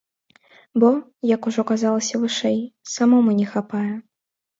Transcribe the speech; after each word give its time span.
Бо, 0.83 0.87
як 1.35 1.41
ужо 1.51 1.65
казалася 1.71 2.21
вышэй, 2.23 2.57
самому 2.95 3.31
не 3.41 3.47
хапае. 3.53 3.91